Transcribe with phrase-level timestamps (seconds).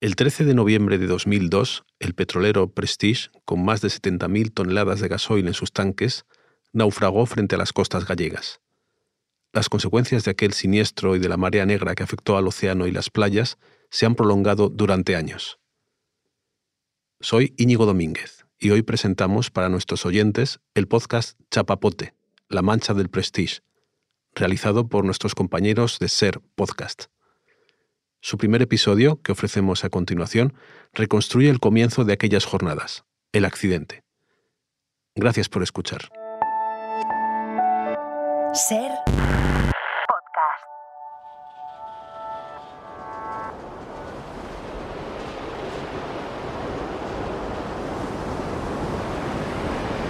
[0.00, 5.08] El 13 de noviembre de 2002, el petrolero Prestige, con más de 70.000 toneladas de
[5.08, 6.24] gasoil en sus tanques,
[6.72, 8.60] naufragó frente a las costas gallegas.
[9.52, 12.92] Las consecuencias de aquel siniestro y de la marea negra que afectó al océano y
[12.92, 13.58] las playas
[13.90, 15.58] se han prolongado durante años.
[17.18, 22.14] Soy Íñigo Domínguez y hoy presentamos para nuestros oyentes el podcast Chapapote,
[22.48, 23.62] La Mancha del Prestige,
[24.32, 27.06] realizado por nuestros compañeros de Ser Podcast.
[28.20, 30.54] Su primer episodio, que ofrecemos a continuación,
[30.92, 34.02] reconstruye el comienzo de aquellas jornadas, el accidente.
[35.14, 36.08] Gracias por escuchar.
[38.54, 38.90] Ser
[40.08, 40.64] podcast.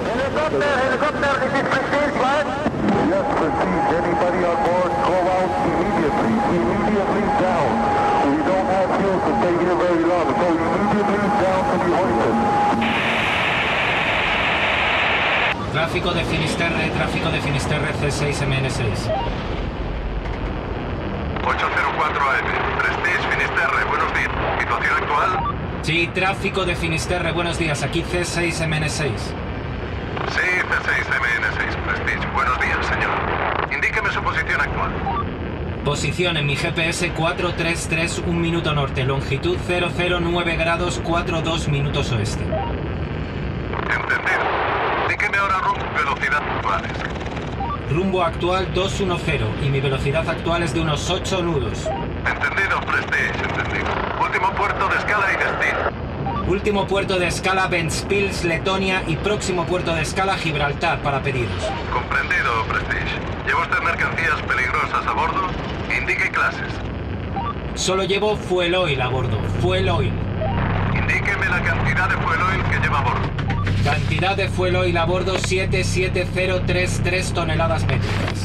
[0.07, 2.47] Helicopter, helicopter, this is Prestige, right?
[3.11, 3.78] Yes, Prestige.
[9.19, 9.59] Down to.
[15.73, 19.11] Tráfico de Finisterre, tráfico de Finisterre C6MN6.
[21.45, 22.47] 804 AM,
[22.79, 24.31] Prestige, Finisterre, buenos días.
[24.59, 25.31] ¿Situación actual?
[25.83, 27.83] Sí, tráfico de Finisterre, buenos días.
[27.83, 29.13] Aquí C6MN6.
[30.31, 33.73] Sí, C6MN6, Prestige, buenos días, señor.
[33.73, 34.93] Indíqueme su posición actual.
[35.85, 39.05] Posición en mi GPS 433, 1 minuto norte.
[39.05, 42.43] Longitud 009 grados 42 minutos oeste.
[42.43, 44.45] Entendido.
[45.05, 46.93] Indíqueme ahora rumbo velocidad actuales.
[47.91, 51.87] Rumbo actual 210 y mi velocidad actual es de unos 8 nudos.
[52.27, 53.87] Entendido, Prestige, entendido.
[54.21, 55.79] Último puerto de escala y destino.
[56.49, 61.63] Último puerto de escala Ventspils, Letonia y próximo puerto de escala Gibraltar para pedidos.
[61.93, 63.28] Comprendido, Prestige.
[63.49, 65.47] ¿Lleva usted mercancías peligrosas a bordo?
[65.99, 66.71] Indique clases.
[67.77, 69.41] Solo llevo fuel oil a bordo.
[69.63, 70.13] Fuel oil.
[70.95, 73.27] Indíqueme la cantidad de fuel oil que lleva a bordo.
[73.83, 78.43] Cantidad de fuel oil a bordo 77033 toneladas métricas.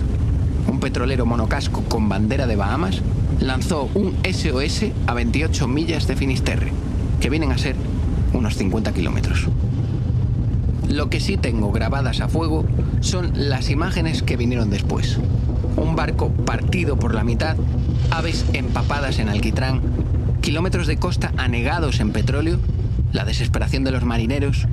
[0.68, 3.02] un petrolero monocasco con bandera de Bahamas,
[3.40, 6.72] lanzó un SOS a 28 millas de Finisterre,
[7.20, 7.76] que vienen a ser
[8.32, 9.46] unos 50 kilómetros.
[10.88, 12.64] Lo que sí tengo grabadas a fuego
[13.00, 15.18] son las imágenes que vinieron después.
[15.76, 17.56] Un barco partido por la mitad,
[18.10, 19.80] aves empapadas en alquitrán,
[20.40, 22.58] kilómetros de costa anegados en petróleo,
[23.12, 24.66] la desesperación de los marineros,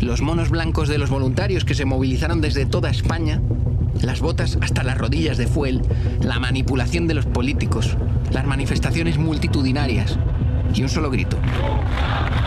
[0.00, 3.40] los monos blancos de los voluntarios que se movilizaron desde toda España,
[4.00, 5.82] las botas hasta las rodillas de fuel,
[6.22, 7.96] la manipulación de los políticos,
[8.30, 10.18] las manifestaciones multitudinarias
[10.74, 11.36] y un solo grito.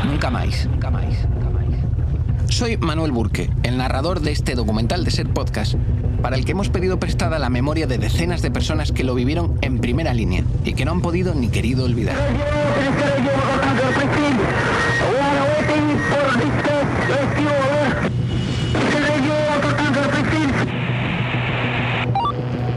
[0.06, 1.06] Nunca más, nunca más.
[2.52, 5.76] Soy Manuel Burque, el narrador de este documental de Ser Podcast,
[6.22, 9.58] para el que hemos pedido prestada la memoria de decenas de personas que lo vivieron
[9.62, 12.16] en primera línea y que no han podido ni querido olvidar.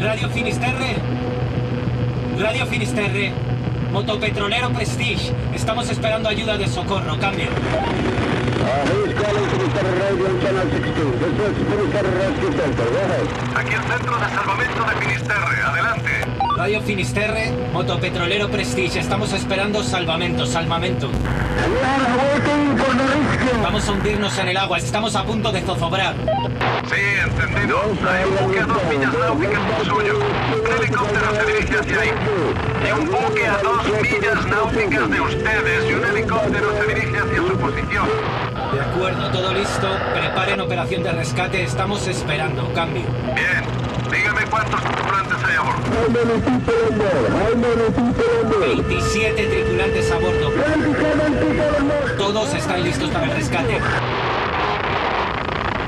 [0.00, 0.96] Radio Finisterre.
[2.38, 3.32] Radio Finisterre.
[3.92, 5.32] Motopetrolero Prestige.
[5.52, 7.18] Estamos esperando ayuda de socorro.
[7.18, 7.48] Cambio.
[13.54, 15.62] Aquí el centro de salvamento de Finisterre.
[15.64, 16.10] Adelante.
[16.56, 18.98] Radio Finisterre, Motopetrolero Prestige.
[18.98, 21.08] Estamos esperando salvamento, salvamento.
[23.62, 24.78] Vamos a hundirnos en el agua.
[24.78, 26.16] Estamos a punto de zozobrar.
[26.88, 27.80] Sí, entendido.
[28.08, 30.18] Hay un buque a dos millas náuticas por suyo.
[30.18, 32.10] Un helicóptero se dirige hacia ahí.
[32.88, 37.36] Y un buque a dos millas náuticas de ustedes y un helicóptero se dirige hacia
[37.36, 38.53] su posición.
[38.74, 39.88] De acuerdo, todo listo.
[40.12, 41.62] Preparen operación de rescate.
[41.62, 42.72] Estamos esperando.
[42.74, 43.04] Cambio.
[43.34, 43.64] Bien.
[44.10, 45.80] Dígame cuántos tripulantes hay a bordo.
[48.60, 50.52] 27 tripulantes a bordo.
[52.18, 53.78] Todos están listos para el rescate.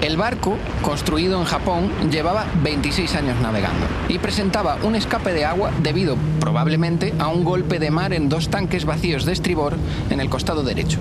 [0.01, 5.73] El barco, construido en Japón, llevaba 26 años navegando y presentaba un escape de agua
[5.83, 9.75] debido probablemente a un golpe de mar en dos tanques vacíos de estribor
[10.11, 11.01] en el costado derecho.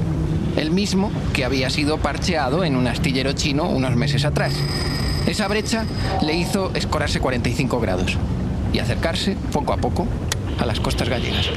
[0.57, 4.53] El mismo que había sido parcheado en un astillero chino unos meses atrás.
[5.27, 5.85] Esa brecha
[6.21, 8.17] le hizo escorarse 45 grados
[8.71, 10.07] y acercarse poco a poco
[10.59, 11.49] a las costas gallegas.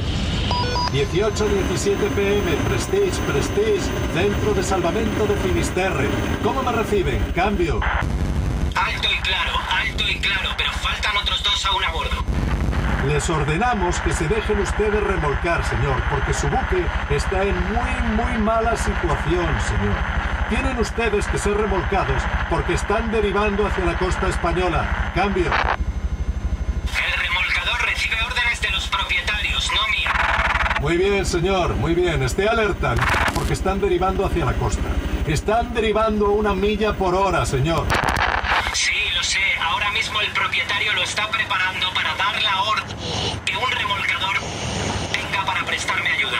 [0.91, 3.81] 18-17 pm, Prestige, Prestige,
[4.13, 6.07] Centro de Salvamento de Finisterre.
[6.43, 7.19] ¿Cómo me reciben?
[7.35, 7.79] Cambio.
[8.75, 12.23] Alto y claro, alto y claro, pero faltan otros dos aún a bordo.
[13.09, 18.37] Les ordenamos que se dejen ustedes remolcar, señor, porque su buque está en muy, muy
[18.37, 19.95] mala situación, señor.
[20.47, 22.21] Tienen ustedes que ser remolcados
[22.51, 25.11] porque están derivando hacia la costa española.
[25.15, 25.45] Cambio.
[25.47, 30.13] El remolcador recibe órdenes de los propietarios, no mía.
[30.79, 32.21] Muy bien, señor, muy bien.
[32.21, 32.93] Esté alerta,
[33.33, 34.87] porque están derivando hacia la costa.
[35.25, 37.87] Están derivando una milla por hora, señor.
[38.73, 39.41] Sí, lo sé.
[39.63, 42.89] Ahora mismo el propietario lo está preparando para dar la orden
[43.45, 44.35] que un remolcador
[45.11, 46.39] venga para prestarme ayuda.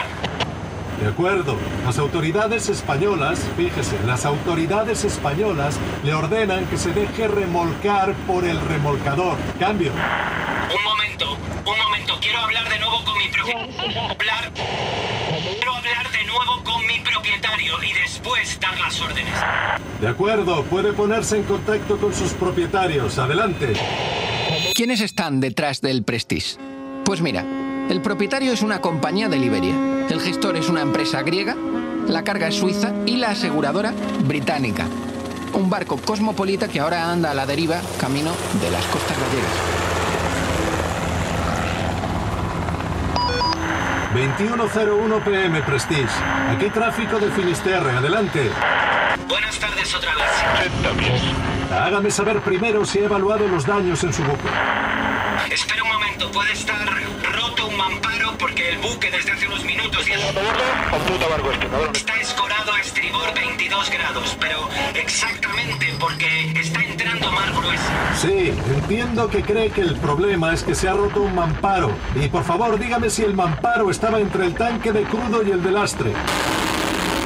[1.00, 1.56] De acuerdo.
[1.84, 8.60] Las autoridades españolas, fíjese, las autoridades españolas le ordenan que se deje remolcar por el
[8.60, 9.38] remolcador.
[9.58, 9.92] Cambio.
[9.92, 12.18] Un momento, un momento.
[12.20, 14.10] Quiero hablar de nuevo con mi propietario.
[14.10, 14.52] Hablar.
[14.52, 19.34] Quiero hablar de nuevo con mi propietario y después dar las órdenes.
[20.02, 23.18] De acuerdo, puede ponerse en contacto con sus propietarios.
[23.18, 23.72] Adelante.
[24.74, 26.58] ¿Quiénes están detrás del Prestige?
[27.04, 27.44] Pues mira,
[27.90, 29.74] el propietario es una compañía de Liberia,
[30.08, 31.56] el gestor es una empresa griega,
[32.06, 33.92] la carga es suiza y la aseguradora
[34.24, 34.86] británica.
[35.54, 38.30] Un barco cosmopolita que ahora anda a la deriva camino
[38.62, 39.80] de las costas gallegas.
[44.14, 46.08] 2101 pm, Prestige.
[46.48, 47.90] Aquí tráfico de Finisterre.
[47.90, 48.50] Adelante.
[49.28, 51.22] Buenas tardes otra vez.
[51.72, 54.48] Hágame saber primero si ha evaluado los daños en su buque.
[55.50, 56.88] Espera un momento, puede estar
[57.22, 60.14] roto un mamparo porque el buque desde hace unos minutos ya
[61.92, 67.82] está escorado a estribor 22 grados, pero exactamente porque está entrando mar grueso.
[68.20, 71.90] Sí, entiendo que cree que el problema es que se ha roto un mamparo.
[72.14, 75.62] Y por favor, dígame si el mamparo estaba entre el tanque de crudo y el
[75.62, 76.12] de lastre.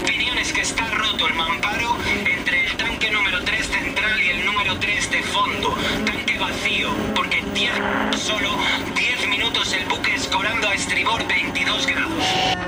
[0.03, 4.47] Opinión es que está roto el mamparo entre el tanque número 3 central y el
[4.47, 5.77] número 3 de fondo.
[6.05, 8.51] Tanque vacío, porque en 10 solo
[8.95, 12.13] 10 minutos el buque escorando a estribor 22 grados.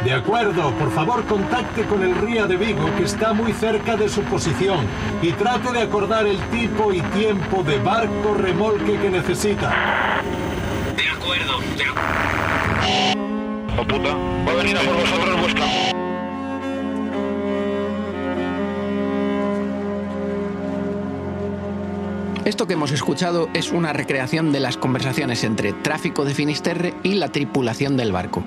[0.04, 4.08] De acuerdo, por favor contacte con el Ría de Vigo, que está muy cerca de
[4.08, 4.86] su posición,
[5.20, 10.22] y trate de acordar el tipo y tiempo de barco remolque que necesita.
[10.96, 13.16] De acuerdo, de acuerdo.
[13.78, 14.14] Oh puta,
[14.46, 15.95] va a venir a por vosotros vuestra.
[22.46, 27.14] Esto que hemos escuchado es una recreación de las conversaciones entre tráfico de Finisterre y
[27.14, 28.44] la tripulación del barco.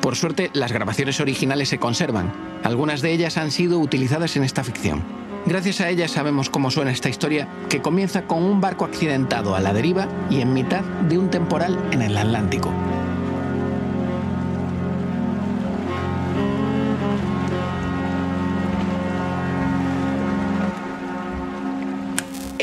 [0.00, 2.32] Por suerte, las grabaciones originales se conservan.
[2.64, 5.04] Algunas de ellas han sido utilizadas en esta ficción.
[5.46, 9.60] Gracias a ellas sabemos cómo suena esta historia, que comienza con un barco accidentado a
[9.60, 12.72] la deriva y en mitad de un temporal en el Atlántico.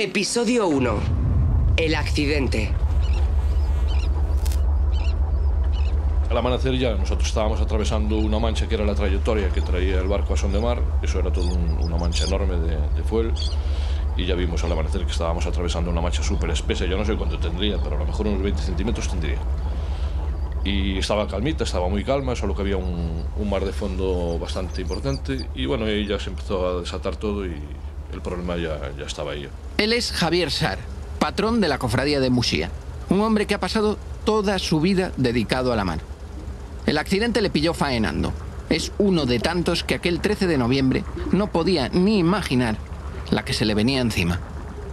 [0.04, 0.94] Episodio 1.
[1.78, 2.72] El accidente.
[6.28, 10.08] Al amanecer ya nosotros estábamos atravesando una mancha que era la trayectoria que traía el
[10.08, 10.82] barco a son de mar.
[11.04, 13.32] Eso era todo un- una mancha enorme de, de fuel.
[14.18, 16.86] Y ya vimos al amanecer que estábamos atravesando una mancha súper espesa.
[16.86, 19.38] Yo no sé cuánto tendría, pero a lo mejor unos 20 centímetros tendría.
[20.64, 24.82] Y estaba calmita, estaba muy calma, solo que había un, un mar de fondo bastante
[24.82, 25.48] importante.
[25.54, 27.54] Y bueno, ahí ya se empezó a desatar todo y
[28.14, 29.48] el problema ya, ya estaba ahí.
[29.78, 30.80] Él es Javier Sar,
[31.20, 32.70] patrón de la cofradía de Muxía,
[33.10, 36.00] un hombre que ha pasado toda su vida dedicado a la mar.
[36.86, 38.34] El accidente le pilló faenando.
[38.70, 42.78] Es uno de tantos que aquel 13 de noviembre no podía ni imaginar
[43.30, 44.40] la que se le venía encima.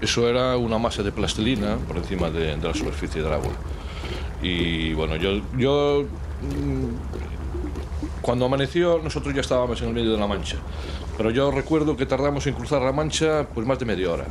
[0.00, 3.52] Eso era una masa de plastilina por encima de, de la superficie del agua.
[4.42, 6.04] Y bueno, yo, yo
[6.42, 7.18] mm,
[8.22, 10.56] cuando amaneció nosotros ya estábamos en el medio de la mancha.
[11.18, 14.24] Pero yo recuerdo que tardamos en cruzar la mancha pues más de media hora.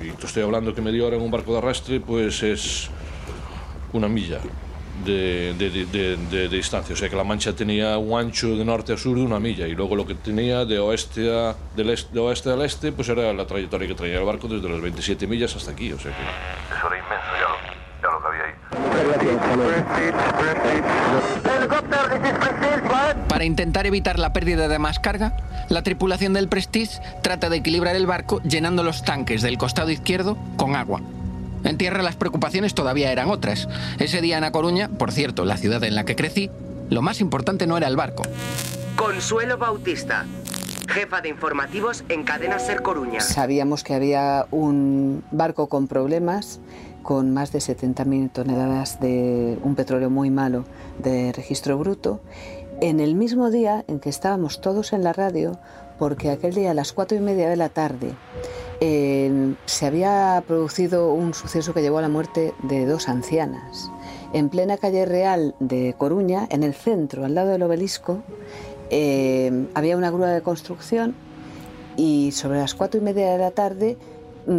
[0.00, 2.90] Y te estoy hablando que media hora en un barco de arrastre pues es
[3.92, 4.38] una milla
[5.04, 6.92] de, de- de- de- distancia.
[6.92, 9.66] O sea que la mancha tenía un ancho de norte a sur de una milla
[9.68, 13.08] y luego lo que tenía de oeste, a, del este, de oeste al este pues
[13.08, 15.92] era la trayectoria que traía el barco desde las 27 millas hasta aquí.
[15.92, 16.22] O sea que
[16.76, 17.77] Eso era inmenso, ya
[18.26, 18.52] ahí.
[23.28, 25.36] Para intentar evitar la pérdida de más carga,
[25.68, 30.36] la tripulación del Prestige trata de equilibrar el barco llenando los tanques del costado izquierdo
[30.56, 31.00] con agua.
[31.64, 33.68] En tierra las preocupaciones todavía eran otras.
[33.98, 36.50] Ese día en A Coruña, por cierto, la ciudad en la que crecí,
[36.88, 38.22] lo más importante no era el barco.
[38.96, 40.24] Consuelo Bautista,
[40.88, 43.20] jefa de informativos en Cadena Ser Coruña.
[43.20, 46.60] Sabíamos que había un barco con problemas,
[47.08, 50.66] con más de 70.000 toneladas de un petróleo muy malo
[50.98, 52.20] de registro bruto,
[52.82, 55.58] en el mismo día en que estábamos todos en la radio,
[55.98, 58.12] porque aquel día a las cuatro y media de la tarde
[58.78, 63.90] se había producido un suceso que llevó a la muerte de dos ancianas.
[64.34, 68.18] En plena calle Real de Coruña, en el centro, al lado del obelisco,
[68.90, 71.14] eh, había una grúa de construcción
[71.96, 73.96] y sobre las cuatro y media de la tarde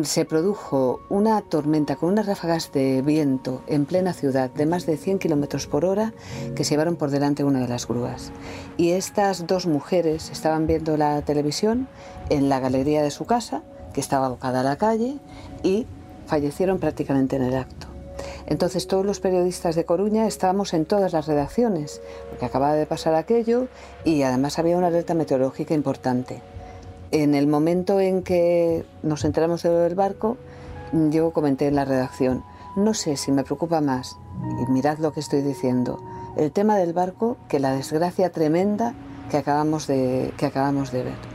[0.03, 4.97] se produjo una tormenta con unas ráfagas de viento en plena ciudad de más de
[4.97, 6.13] 100 kilómetros por hora
[6.55, 8.31] que se llevaron por delante una de las grúas.
[8.77, 11.87] Y estas dos mujeres estaban viendo la televisión
[12.29, 15.17] en la galería de su casa, que estaba abocada a la calle,
[15.63, 15.87] y
[16.27, 17.87] fallecieron prácticamente en el acto.
[18.45, 23.15] Entonces todos los periodistas de Coruña estábamos en todas las redacciones, porque acababa de pasar
[23.15, 23.67] aquello
[24.05, 26.41] y además había una alerta meteorológica importante.
[27.11, 30.37] En el momento en que nos enteramos de lo del barco,
[31.09, 32.43] yo comenté en la redacción,
[32.75, 34.17] no sé si me preocupa más,
[34.61, 35.99] y mirad lo que estoy diciendo,
[36.37, 38.93] el tema del barco que la desgracia tremenda
[39.29, 41.28] que acabamos de, que acabamos de ver.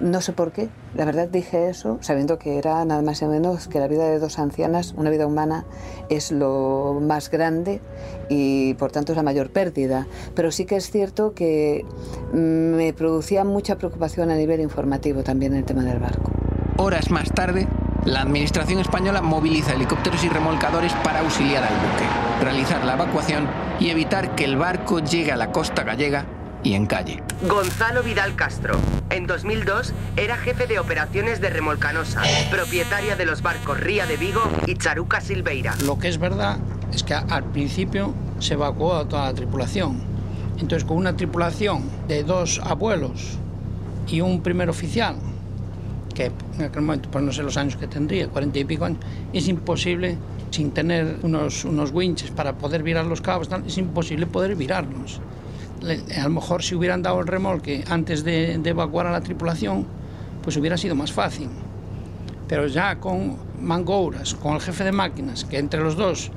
[0.00, 3.68] No sé por qué, la verdad dije eso sabiendo que era nada más y menos
[3.68, 5.64] que la vida de dos ancianas, una vida humana,
[6.08, 7.80] es lo más grande
[8.28, 10.06] y por tanto es la mayor pérdida.
[10.34, 11.84] Pero sí que es cierto que
[12.32, 16.30] mm, me producía mucha preocupación a nivel informativo también el tema del barco.
[16.76, 17.68] Horas más tarde,
[18.04, 23.46] la Administración española moviliza helicópteros y remolcadores para auxiliar al buque, realizar la evacuación
[23.78, 26.26] y evitar que el barco llegue a la costa gallega
[26.64, 27.22] y encalle.
[27.46, 28.76] Gonzalo Vidal Castro.
[29.10, 34.42] En 2002 era jefe de operaciones de Remolcanosa, propietaria de los barcos Ría de Vigo
[34.66, 35.76] y Charuca Silveira.
[35.84, 36.58] Lo que es verdad
[36.92, 40.02] es que al principio se evacuó a toda la tripulación.
[40.58, 43.38] Entonces, con una tripulación de dos abuelos
[44.08, 45.16] y un primer oficial,
[46.14, 49.00] que en aquel momento, pues no sé los años que tendría, cuarenta y pico años,
[49.32, 50.16] es imposible,
[50.50, 55.20] sin tener unos, unos winches para poder virar los cabos, es imposible poder virarlos.
[56.18, 59.86] A lo mejor si hubieran dado el remolque antes de, evacuar a la tripulación,
[60.42, 61.48] pues hubiera sido más fácil.
[62.48, 66.30] Pero ya con Mangouras, con el jefe de máquinas, que entre los dos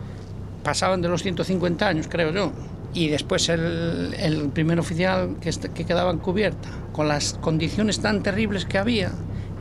[0.63, 2.51] pasaban de los 150 años, creo yo,
[2.93, 8.77] y después el, primer oficial que, quedaba en cubierta, con las condiciones tan terribles que
[8.77, 9.11] había,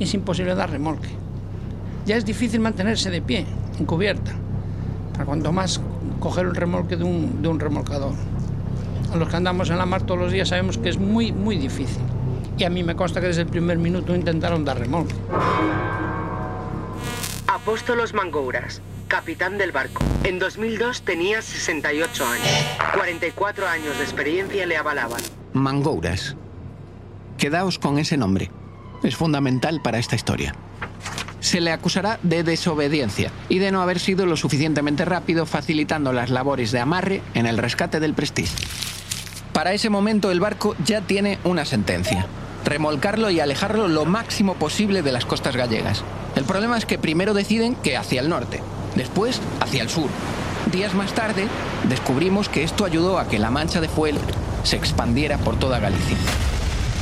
[0.00, 1.10] es imposible dar remolque.
[2.06, 3.44] Ya es difícil mantenerse de pie,
[3.78, 4.32] en cubierta,
[5.12, 5.80] para cuanto más
[6.20, 8.12] coger el remolque un, de un remolcador.
[9.12, 11.56] A los que andamos en la mar todos los días sabemos que es muy, muy
[11.56, 12.02] difícil.
[12.58, 15.14] Y a mí me consta que desde el primer minuto intentaron dar remolque.
[17.46, 20.02] Apóstolos Mangouras, capitán del barco.
[20.24, 22.46] En 2002 tenía 68 años.
[22.94, 25.20] 44 años de experiencia le avalaban.
[25.52, 26.36] Mangouras.
[27.38, 28.50] Quedaos con ese nombre.
[29.02, 30.54] Es fundamental para esta historia.
[31.40, 36.30] Se le acusará de desobediencia y de no haber sido lo suficientemente rápido facilitando las
[36.30, 38.56] labores de amarre en el rescate del Prestige.
[39.56, 42.26] Para ese momento el barco ya tiene una sentencia.
[42.66, 46.04] Remolcarlo y alejarlo lo máximo posible de las costas gallegas.
[46.34, 48.60] El problema es que primero deciden que hacia el norte,
[48.96, 50.10] después hacia el sur.
[50.70, 51.48] Días más tarde
[51.88, 54.18] descubrimos que esto ayudó a que la mancha de fuel
[54.62, 56.18] se expandiera por toda Galicia.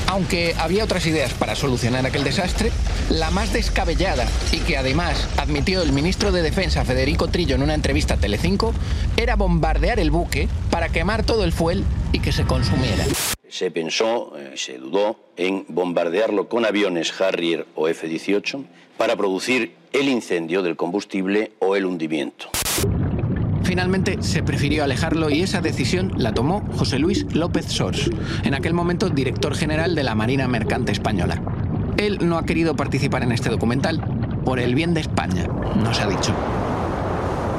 [0.06, 2.70] Aunque había otras ideas para solucionar aquel desastre,
[3.10, 7.74] la más descabellada y que además admitió el ministro de Defensa Federico Trillo en una
[7.74, 8.72] entrevista a Telecinco
[9.16, 13.04] era bombardear el buque para quemar todo el fuel y que se consumiera.
[13.48, 18.64] Se pensó, eh, se dudó, en bombardearlo con aviones Harrier o F-18
[18.96, 22.50] para producir el incendio del combustible o el hundimiento.
[23.64, 28.10] Finalmente se prefirió alejarlo y esa decisión la tomó José Luis López Sors,
[28.44, 31.40] en aquel momento director general de la Marina Mercante Española.
[31.96, 34.00] Él no ha querido participar en este documental
[34.44, 35.48] por el bien de España,
[35.82, 36.34] nos ha dicho.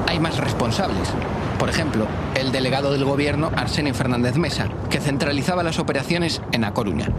[0.08, 1.10] Hay más responsables.
[1.58, 6.74] Por ejemplo, el delegado del gobierno Arsenio Fernández Mesa, que centralizaba las operaciones en A
[6.74, 7.10] Coruña.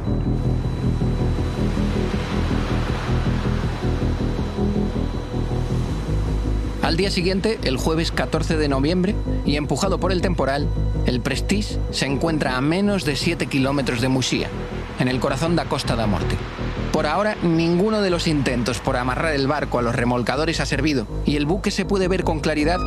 [6.87, 10.69] Al día siguiente, el jueves 14 de noviembre, y empujado por el temporal,
[11.07, 14.49] el Prestige se encuentra a menos de 7 kilómetros de Muxía,
[15.01, 16.37] en el corazón de la Costa da Morte.
[16.93, 21.09] Por ahora, ninguno de los intentos por amarrar el barco a los remolcadores ha servido,
[21.25, 22.79] y el buque se puede ver con claridad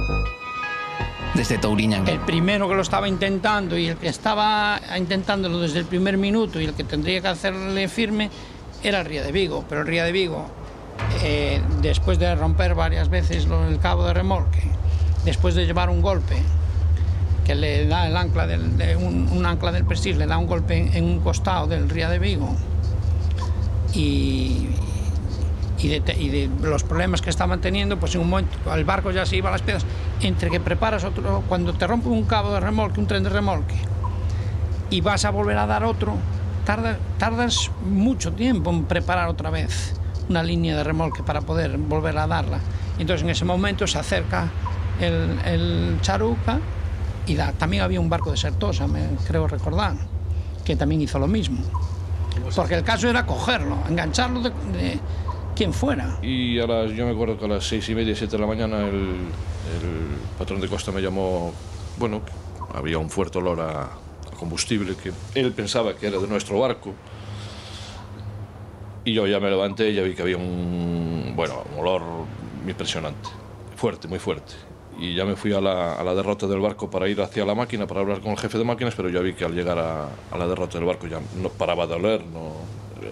[1.34, 2.08] desde Touriñán.
[2.08, 6.62] El primero que lo estaba intentando y el que estaba intentándolo desde el primer minuto
[6.62, 8.30] y el que tendría que hacerle firme
[8.82, 10.46] era el Ría de Vigo, pero el Ría de Vigo
[11.22, 14.64] eh, después de romper varias veces el cabo de remolque,
[15.26, 16.36] después de llevar un golpe
[17.46, 20.92] que le da el ancla del, de un, ancla del Prestige, le da un golpe
[20.94, 22.56] en, un costado del Ría de Vigo
[23.94, 24.70] y,
[25.82, 29.50] de, los problemas que estaban teniendo, pues en un momento el barco ya se iba
[29.50, 29.86] a las piedras,
[30.22, 33.76] entre que preparas otro, cuando te rompe un cabo de remolque, un tren de remolque,
[34.90, 36.16] y vas a volver a dar otro,
[37.18, 39.99] tardas mucho tiempo en preparar otra vez
[40.30, 42.60] una línea de remolque para poder volver a darla.
[42.98, 44.50] Entonces en ese momento se acerca
[45.00, 46.60] el, Charuca
[47.26, 49.96] y también había un barco de Sertosa, me creo recordar,
[50.64, 51.60] que también hizo lo mismo.
[52.56, 55.00] Porque el caso era cogerlo, engancharlo de,
[55.56, 56.20] quien fuera.
[56.22, 58.48] Y a las, yo me acuerdo que a las seis y media, siete de la
[58.48, 59.18] mañana, el,
[60.38, 61.52] patrón de costa me llamó,
[61.98, 62.22] bueno,
[62.74, 63.90] había un fuerte olor a
[64.40, 66.94] combustible que él pensaba que era de nuestro barco.
[69.10, 72.04] Y yo ya me levanté y ya vi que había un, bueno, un olor
[72.68, 73.28] impresionante,
[73.76, 74.54] fuerte, muy fuerte.
[75.00, 77.56] Y ya me fui a la, a la, derrota del barco para ir hacia la
[77.56, 80.10] máquina, para hablar con el jefe de máquinas, pero ya vi que al llegar a,
[80.30, 82.52] a la derrota del barco ya no paraba de oler, no,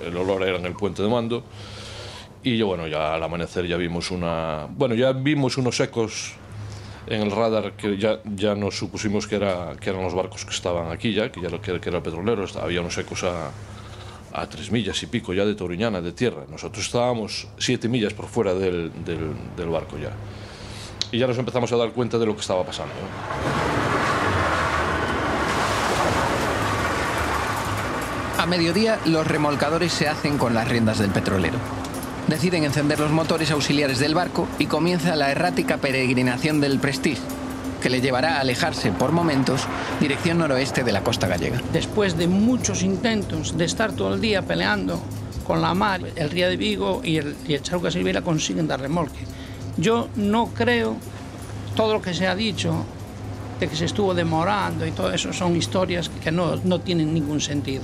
[0.06, 1.44] el olor era en el puente de mando.
[2.44, 4.68] Y yo, bueno, ya al amanecer ya vimos una...
[4.70, 6.36] Bueno, ya vimos unos ecos
[7.08, 10.54] en el radar que ya, ya nos supusimos que, era, que eran los barcos que
[10.54, 13.50] estaban aquí ya, que ya que, que era el petrolero, había unos ecos a,
[14.34, 16.44] a tres millas y pico ya de Toriñana, de tierra.
[16.50, 20.12] Nosotros estábamos siete millas por fuera del, del barco ya.
[21.12, 22.94] Y ya nos empezamos a dar cuenta de lo que estaba pasando.
[28.38, 31.58] A mediodía, los remolcadores se hacen con las riendas del petrolero.
[32.28, 37.22] Deciden encender los motores auxiliares del barco y comienza la errática peregrinación del Prestige,
[37.82, 39.62] que le llevará a alejarse por momentos
[40.00, 41.62] dirección noroeste de la costa gallega.
[41.72, 45.00] Después de muchos intentos de estar todo el día peleando
[45.46, 48.82] con la mar, el Ría de Vigo y el, y el Charuca Silveira consiguen dar
[48.82, 49.20] remolque.
[49.78, 50.98] Yo no creo
[51.76, 52.84] todo lo que se ha dicho
[53.60, 57.40] de que se estuvo demorando y todo eso son historias que no, no tienen ningún
[57.40, 57.84] sentido.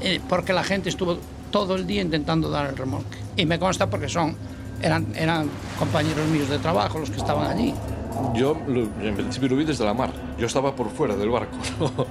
[0.00, 1.18] Eh, porque la gente estuvo
[1.50, 3.18] todo el día intentando dar el remolque.
[3.36, 4.36] Y me consta porque son,
[4.80, 7.74] eran, eran compañeros míos de trabajo los que estaban allí.
[8.34, 10.10] Yo en principio lo vi desde la mar.
[10.38, 11.56] Yo estaba por fuera del barco.
[11.80, 12.06] ¿no?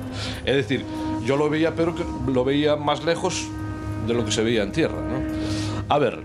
[0.45, 0.85] Es decir,
[1.23, 1.93] yo lo veía, pero
[2.27, 3.47] lo veía más lejos
[4.07, 5.01] de lo que se veía en tierra.
[5.01, 5.21] ¿no?
[5.93, 6.23] A ver,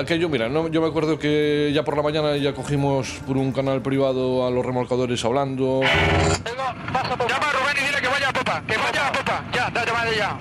[0.00, 0.68] aquello, mira, ¿no?
[0.68, 4.50] yo me acuerdo que ya por la mañana ya cogimos por un canal privado a
[4.50, 5.80] los remolcadores hablando.
[5.82, 9.44] Llama a Rubén y dile que vaya a popa, que vaya a popa.
[9.52, 10.38] Ya, da llamada ya.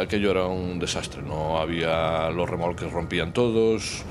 [0.00, 4.04] Aquello era un desastre, no había los remolques rompían todos.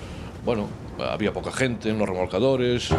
[0.45, 0.67] Bueno,
[1.01, 2.89] había poca gente en los remolcadores.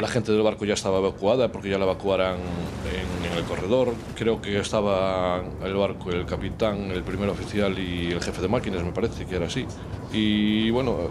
[0.00, 3.94] La gente del barco ya estaba evacuada porque ya la evacuaran en, en, el corredor.
[4.16, 8.84] Creo que estaba el barco, el capitán, el primer oficial y el jefe de máquinas,
[8.84, 9.66] me parece que era así.
[10.12, 11.10] Y bueno,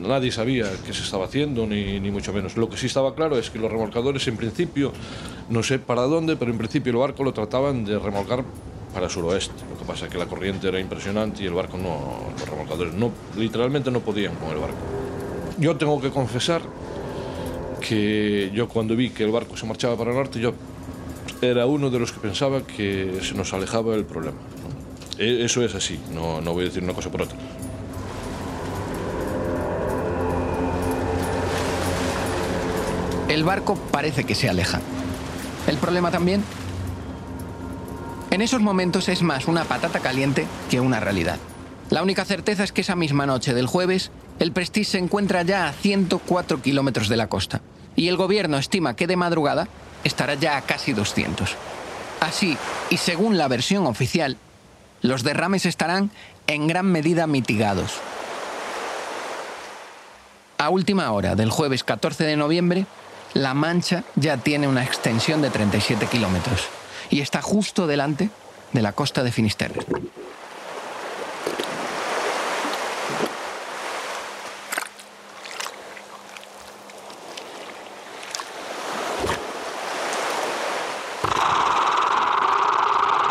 [0.00, 2.56] nadie sabía qué se estaba haciendo, ni, ni mucho menos.
[2.56, 4.92] Lo que sí estaba claro es que los remolcadores, en principio,
[5.48, 8.44] no sé para dónde, pero en principio el barco lo trataban de remolcar
[8.92, 9.54] para suroeste.
[9.84, 13.10] Que pasa es que la corriente era impresionante y el barco no, los remolcadores no,
[13.36, 14.78] literalmente no podían con el barco.
[15.58, 16.62] Yo tengo que confesar
[17.86, 20.54] que yo cuando vi que el barco se marchaba para el norte, yo
[21.42, 24.38] era uno de los que pensaba que se nos alejaba el problema.
[24.38, 25.22] ¿no?
[25.22, 27.36] Eso es así, no, no voy a decir una cosa por otra.
[33.28, 34.80] El barco parece que se aleja.
[35.66, 36.42] El problema también
[38.34, 41.38] en esos momentos es más una patata caliente que una realidad.
[41.90, 45.68] La única certeza es que esa misma noche del jueves, el Prestige se encuentra ya
[45.68, 47.60] a 104 kilómetros de la costa
[47.94, 49.68] y el gobierno estima que de madrugada
[50.02, 51.54] estará ya a casi 200.
[52.20, 52.58] Así,
[52.90, 54.36] y según la versión oficial,
[55.00, 56.10] los derrames estarán
[56.48, 57.92] en gran medida mitigados.
[60.58, 62.86] A última hora del jueves 14 de noviembre,
[63.32, 66.68] La Mancha ya tiene una extensión de 37 kilómetros
[67.14, 68.28] y está justo delante
[68.72, 69.82] de la costa de Finisterre.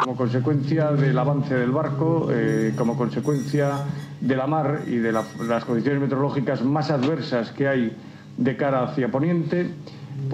[0.03, 3.85] Como consecuencia del avance del barco, eh, como consecuencia
[4.19, 7.95] de la mar y de la- las condiciones meteorológicas más adversas que hay
[8.37, 9.69] de cara hacia poniente,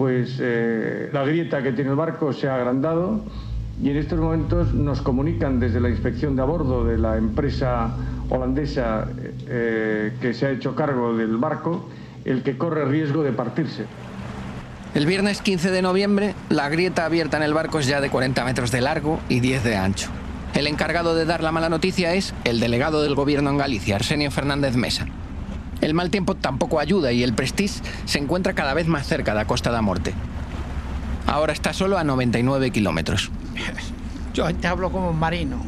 [0.00, 3.20] pues eh, la grieta que tiene el barco se ha agrandado
[3.82, 7.94] y en estos momentos nos comunican desde la inspección de a bordo de la empresa
[8.30, 9.06] holandesa
[9.46, 11.90] eh, que se ha hecho cargo del barco
[12.24, 13.84] el que corre riesgo de partirse.
[14.94, 18.42] El viernes 15 de noviembre, la grieta abierta en el barco es ya de 40
[18.46, 20.08] metros de largo y 10 de ancho.
[20.54, 24.30] El encargado de dar la mala noticia es el delegado del gobierno en Galicia, Arsenio
[24.30, 25.08] Fernández Mesa.
[25.80, 29.38] El mal tiempo tampoco ayuda y el Prestige se encuentra cada vez más cerca de
[29.38, 30.12] la Costa da Morte.
[31.26, 33.30] Ahora está solo a 99 kilómetros.
[34.34, 35.60] Yo te hablo como marino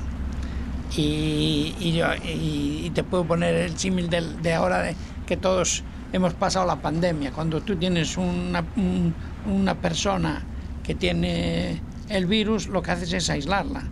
[0.96, 4.94] y, y yo, y, y te puedo poner el símil del- de, ahora de
[5.26, 7.32] que todos hemos pasado la pandemia.
[7.32, 9.14] Cuando tú tienes una, un-
[9.46, 10.42] una persona
[10.84, 13.82] que tiene el virus, lo que haces es aislarla.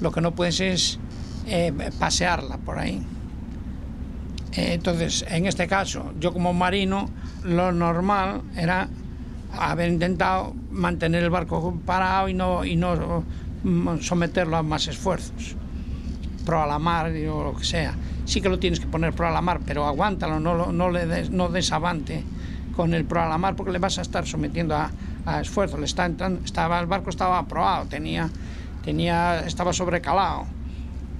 [0.00, 0.98] Lo que no puedes es
[1.46, 3.02] eh, pasearla por ahí.
[4.56, 7.10] Entonces, en este caso, yo como marino,
[7.44, 8.88] lo normal era
[9.52, 13.24] haber intentado mantener el barco parado y no, y no
[14.00, 15.56] someterlo a más esfuerzos.
[16.44, 17.94] Pro a la mar o lo que sea.
[18.24, 21.06] Sí que lo tienes que poner pro a la mar, pero aguántalo, no, no le
[21.06, 22.24] des, no desavante
[22.74, 24.90] con el pro a la mar porque le vas a estar sometiendo a,
[25.26, 25.76] a esfuerzo.
[25.76, 28.30] Le está entrando, estaba, el barco estaba aprobado, tenía,
[28.84, 30.46] tenía, estaba sobrecalado.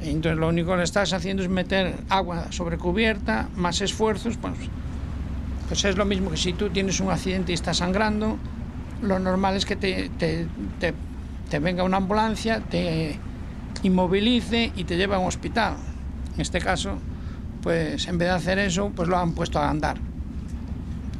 [0.00, 4.54] Entonces lo único que le estás haciendo es meter agua sobre cubierta, más esfuerzos, pues,
[5.68, 8.36] pues es lo mismo que si tú tienes un accidente y estás sangrando,
[9.02, 10.46] lo normal es que te, te,
[10.78, 10.94] te-
[11.50, 13.18] te venga una ambulancia, te
[13.82, 15.74] inmovilice y te lleve a un hospital.
[16.34, 16.98] En este caso,
[17.62, 19.96] pues en vez de hacer eso, pues lo han puesto a andar.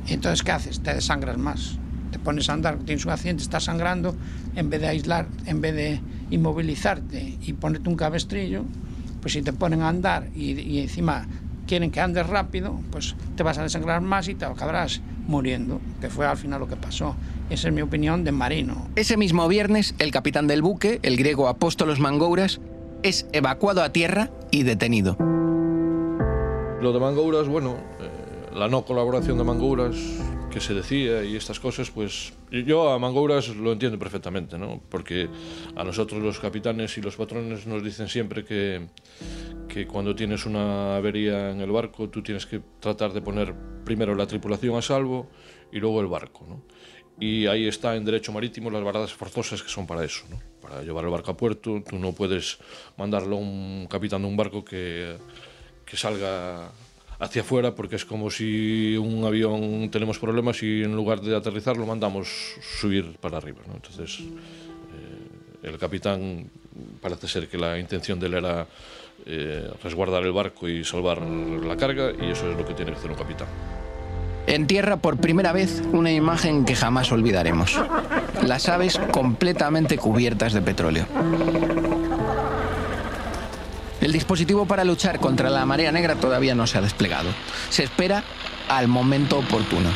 [0.07, 0.81] Y entonces, ¿qué haces?
[0.81, 1.79] Te desangras más.
[2.13, 4.15] Te pones a andar, tienes un accidente, estás sangrando,
[4.55, 8.65] en vez de aislar, en vez de inmovilizarte y ponerte un cabestrillo,
[9.21, 11.27] pues si te ponen a andar y, y encima
[11.67, 16.09] quieren que andes rápido, pues te vas a desangrar más y te acabarás muriendo, que
[16.09, 17.17] fue al final lo que pasó.
[17.51, 18.89] Esa es mi opinión de marino.
[18.97, 22.61] Ese mismo viernes, el capitán del buque, el griego Apóstolos Mangouras,
[23.03, 25.17] es evacuado a tierra y detenido.
[26.81, 29.97] Lo de Mangouras, bueno, eh, la no colaboración de Mangouras
[30.57, 34.81] que se decía y estas cosas, pues yo a Mangouras lo entiendo perfectamente, ¿no?
[34.89, 35.29] Porque
[35.77, 38.87] a nosotros los capitanes y los patrones nos dicen siempre que,
[39.69, 44.15] que cuando tienes una avería en el barco, tú tienes que tratar de poner primero
[44.15, 45.29] la tripulación a salvo
[45.71, 46.63] y luego el barco, ¿no?
[47.21, 50.41] Y ahí está en derecho marítimo las varadas forzosas que son para eso, ¿no?
[50.63, 52.57] Para llevar el barco a puerto, tú no puedes
[52.97, 55.19] mandarlo a un capitán de un barco que
[55.87, 56.73] que salga
[57.19, 61.77] hacia afuera porque es como si un avión tenemos problemas y en lugar de aterrizar
[61.77, 62.29] lo mandamos
[62.79, 63.61] subir para arriba.
[63.73, 66.51] Entonces eh, el capitán
[67.01, 68.67] parece ser que la intención de él era
[69.25, 72.99] eh, resguardar el barco y salvar la carga y eso es lo que tiene que
[72.99, 73.49] hacer un capitán.
[74.47, 77.81] En tierra, por primera vez, una imagen que jamás olvidaremos.
[78.45, 81.07] Las aves completamente cubiertas de petróleo.
[84.07, 87.29] El dispositivo para luchar contra la marea negra todavía no se ha desplegado.
[87.71, 88.23] Se espera
[88.69, 89.91] al momento oportuno.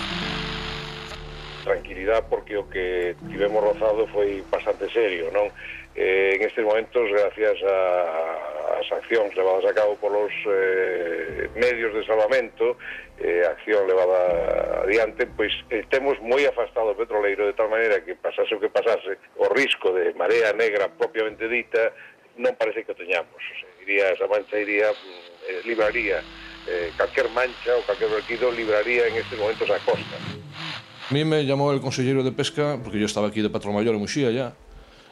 [1.62, 5.46] Tranquilidad porque o que tivemos rozado foi bastante serio, non?
[5.94, 12.02] Eh, en estes momentos, gracias a, as accións levadas a cabo polos eh, medios de
[12.02, 12.82] salvamento,
[13.22, 18.18] eh, acción levada adiante, pois eh, temos moi afastado o petroleiro de tal maneira que
[18.18, 21.94] pasase o que pasase, o risco de marea negra propiamente dita
[22.42, 23.38] non parece que o teñamos.
[23.38, 26.22] O sea, iría, esa mancha iría, mm, eh, libraría
[26.66, 30.16] eh, calquer mancha ou calquer vertido libraría en estes momentos a costa.
[31.10, 33.94] A mí me llamó el consejero de pesca, porque yo estaba aquí de patrón mayor
[33.94, 34.54] en Muxía ya,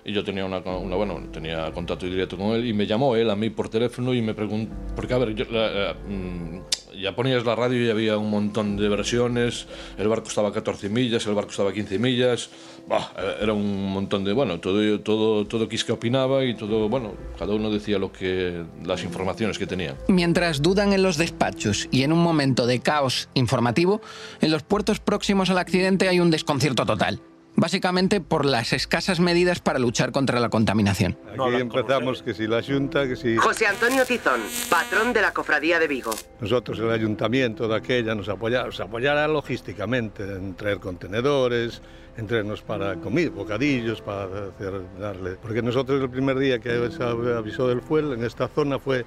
[0.09, 3.29] y yo tenía una, una, bueno, tenía contacto directo con él, y me llamó él
[3.31, 6.61] a mí por teléfono y me preguntó, porque a ver, yo, la- la- mm,
[7.03, 9.67] ya ponías la radio y había un montón de versiones,
[9.99, 12.51] el barco estaba a 14 millas, el barco estaba a 15 millas,
[12.89, 17.55] bah, era un montón de, bueno, todo, todo, todo Quisque opinaba y todo, bueno, cada
[17.55, 19.95] uno decía lo que, las informaciones que tenía.
[20.09, 24.01] Mientras dudan en los despachos y en un momento de caos informativo,
[24.41, 27.21] en los puertos próximos al accidente hay un desconcierto total.
[27.59, 31.19] Básicamente por las escasas medidas para luchar contra la contaminación.
[31.33, 33.37] Aquí empezamos que si la Junta, que si...
[33.37, 34.41] José Antonio Tizón,
[34.71, 36.13] patrón de la Cofradía de Vigo.
[36.41, 41.83] Nosotros, el ayuntamiento de aquella, nos apoyara, nos apoyara logísticamente en traer contenedores,
[42.17, 45.33] en traernos para comer, bocadillos, para hacer, darle...
[45.43, 49.05] Porque nosotros el primer día que se avisó del fuel, en esta zona fue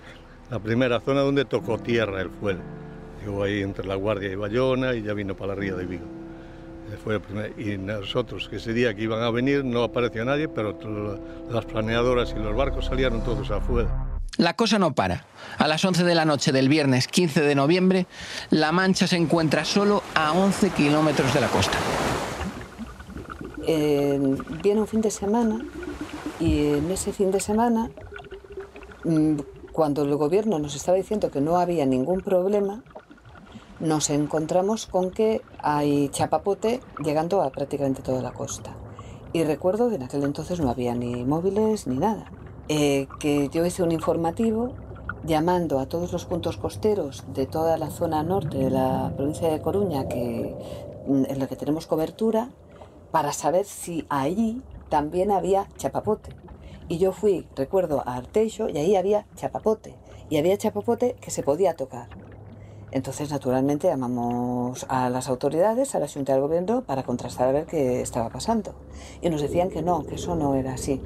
[0.50, 2.60] la primera zona donde tocó tierra el fuel.
[3.24, 6.21] Llegó ahí entre La Guardia y Bayona y ya vino para la ría de Vigo.
[7.04, 10.48] Fue el primer- y nosotros, que ese día que iban a venir, no apareció nadie,
[10.48, 10.78] pero
[11.50, 14.08] las planeadoras y los barcos salieron todos afuera.
[14.38, 15.26] La cosa no para.
[15.58, 18.06] A las 11 de la noche del viernes 15 de noviembre,
[18.50, 21.78] La Mancha se encuentra solo a 11 kilómetros de la costa.
[23.68, 24.20] Eh,
[24.64, 25.60] viene un fin de semana
[26.40, 27.90] y en ese fin de semana,
[29.04, 29.36] mm,
[29.72, 32.84] cuando el gobierno nos estaba diciendo que no había ningún problema,
[33.82, 38.76] nos encontramos con que hay chapapote llegando a prácticamente toda la costa.
[39.34, 42.32] Y recuerdo que en aquel entonces no había ni móviles ni nada.
[42.68, 44.74] Eh, que yo hice un informativo
[45.24, 49.62] llamando a todos los puntos costeros de toda la zona norte de la provincia de
[49.62, 50.56] Coruña que,
[51.08, 52.50] mm, en la que tenemos cobertura
[53.12, 56.36] para saber si allí también había chapapote.
[56.88, 59.96] Y yo fui, recuerdo, a Arteixo y ahí había chapapote.
[60.30, 62.10] Y había chapapote que se podía tocar.
[62.92, 67.66] Entonces, naturalmente, llamamos a las autoridades, a la Junta del Gobierno, para contrastar a ver
[67.66, 68.76] qué estaba pasando.
[69.22, 71.02] Y nos decían que no, que eso no era así.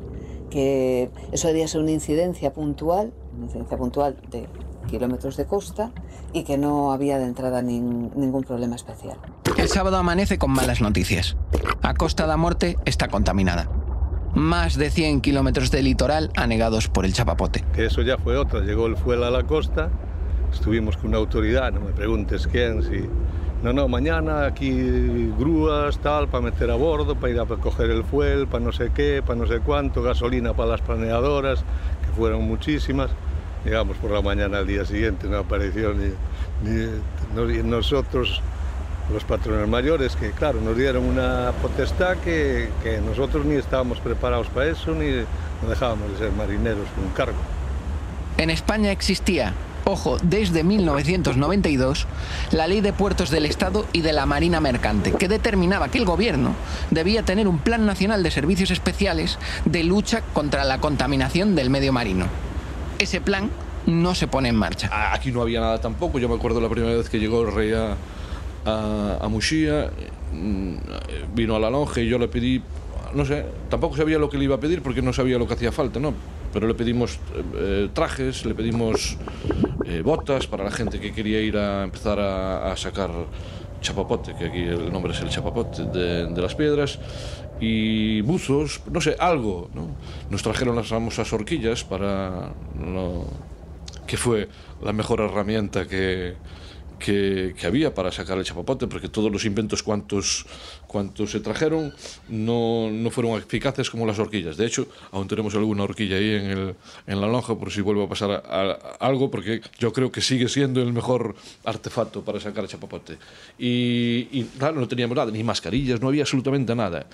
[0.49, 4.47] Que eso debía ser una incidencia puntual, una incidencia puntual de
[4.87, 5.91] kilómetros de costa,
[6.33, 9.17] y que no había de entrada nin- ningún problema especial.
[9.57, 11.37] El sábado amanece con malas noticias.
[11.81, 13.69] A Costa da Morte está contaminada.
[14.33, 17.63] Más de 100 kilómetros de litoral anegados por el chapapote.
[17.73, 19.89] Que eso ya fue otra, llegó el fuel a la costa,
[20.53, 23.07] estuvimos con una autoridad, no me preguntes quién, si...
[23.63, 28.03] No, no, mañana aquí grúas, tal, para meter a bordo, para ir a coger el
[28.03, 31.61] fuel, para no sé qué, para no sé cuánto, gasolina para las planeadoras,
[32.05, 33.09] que fueron muchísimas.
[33.63, 36.09] Llegamos por la mañana al día siguiente, no apareció ni,
[36.69, 36.91] ni-
[37.33, 38.39] no- nosotros,
[39.11, 44.47] los patrones mayores, que claro, nos dieron una potestad que, que nosotros ni estábamos preparados
[44.49, 45.09] para eso, ni
[45.63, 47.37] no dejábamos de ser marineros con cargo.
[48.37, 49.53] En España existía,
[49.85, 52.07] ojo, desde 1992,
[52.51, 56.05] la Ley de Puertos del Estado y de la Marina Mercante, que determinaba que el
[56.05, 56.53] gobierno
[56.91, 61.93] debía tener un Plan Nacional de Servicios Especiales de lucha contra la contaminación del medio
[61.93, 62.25] marino.
[62.99, 63.49] Ese plan
[63.85, 64.89] no se pone en marcha.
[65.13, 66.19] Aquí no había nada tampoco.
[66.19, 67.95] Yo me acuerdo la primera vez que llegó el rey a,
[68.65, 69.91] a, Muxía,
[70.33, 70.75] mm,
[71.33, 72.61] vino a la longe y yo le pedí,
[73.13, 75.53] no sé, tampoco sabía lo que le iba a pedir porque no sabía lo que
[75.53, 76.13] hacía falta, ¿no?
[76.51, 77.19] Pero le pedimos
[77.55, 79.17] eh, trajes, le pedimos
[79.85, 83.11] eh, botas para la gente que quería ir a empezar a, sacar
[83.81, 86.99] chapapote, que aquí el nombre es el chapapote de, las piedras,
[87.59, 89.87] y buzos, no sé, algo, ¿no?
[90.29, 92.51] Nos trajeron las famosas horquillas para...
[92.77, 93.55] no-
[94.05, 94.49] que fue
[94.83, 96.35] la mejor herramienta que,
[96.99, 100.45] que, que había para sacar el chapapote, porque todos los inventos cuantos,
[100.95, 101.93] cuantos se trajeron
[102.29, 104.55] no, no fueron eficaces como las horquillas.
[104.55, 108.05] De hecho, aún tenemos alguna horquilla ahí en, el, en la lonja por si vuelve
[108.05, 108.31] a pasar
[109.01, 113.17] algo, porque yo creo que sigue siendo el mejor artefacto para sacar chapapote.
[113.59, 117.07] Y, y, claro, no teníamos nada, ni mascarillas, no había absolutamente nada.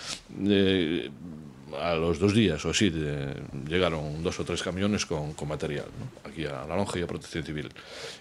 [0.46, 1.10] Eh,
[1.80, 2.92] a los dos días o así
[3.68, 5.86] llegaron dos o tres camiones con, material
[6.24, 7.70] aquí a la lonja y a protección civil.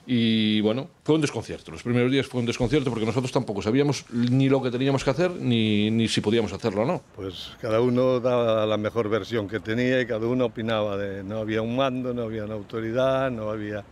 [0.07, 1.71] Y bueno fue un desconcierto.
[1.71, 5.11] Los primeros días fue un desconcierto porque nosotros tampoco sabíamos ni lo que teníamos que
[5.11, 7.03] hacer ni, ni si podíamos hacerlo o no.
[7.17, 11.39] Pues cada uno daba la mejor versión que tenía y cada uno opinaba de no
[11.39, 13.85] había un mando, no había una autoridad, no había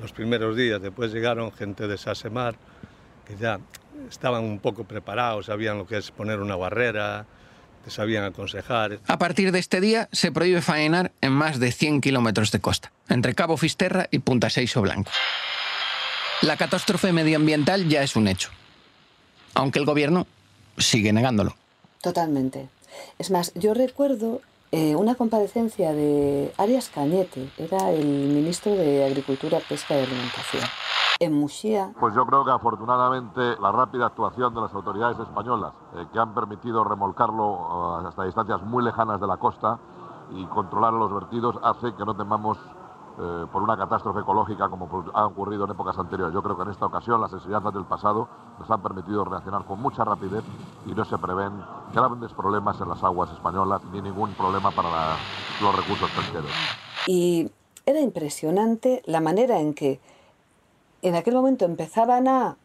[0.00, 0.80] los primeros días.
[0.80, 2.56] Después llegaron gente de Sasemar
[3.26, 3.58] que ya
[4.08, 7.26] estaban un poco preparados, sabían lo que es poner una barrera,
[7.84, 8.98] te sabían aconsejar.
[9.06, 12.92] A partir de este día se prohíbe faenar en más de 100 kilómetros de costa,
[13.08, 15.10] entre Cabo Fisterra y Punta Seixo Blanco.
[16.42, 18.50] La catástrofe medioambiental ya es un hecho,
[19.54, 20.26] aunque el gobierno
[20.78, 21.56] sigue negándolo.
[22.02, 22.68] Totalmente.
[23.18, 24.40] Es más, yo recuerdo
[24.76, 30.64] eh, una comparecencia de Arias Cañete, era el ministro de Agricultura, Pesca y Alimentación,
[31.20, 31.92] en Muxía.
[32.00, 36.34] Pues yo creo que afortunadamente la rápida actuación de las autoridades españolas, eh, que han
[36.34, 39.78] permitido remolcarlo eh, hasta distancias muy lejanas de la costa
[40.32, 42.58] y controlar los vertidos, hace que no temamos
[43.18, 46.34] eh, por una catástrofe ecológica como por- ha ocurrido en épocas anteriores.
[46.34, 49.80] Yo creo que en esta ocasión las enseñanzas del pasado nos han permitido reaccionar con
[49.80, 50.42] mucha rapidez
[50.86, 51.52] y no se prevén
[51.94, 55.16] grandes problemas en las aguas españolas ni ningún problema para la-
[55.62, 56.50] los recursos pesqueros.
[57.06, 57.50] Y
[57.86, 60.00] era impresionante la manera en que
[61.02, 62.56] en aquel momento empezaban a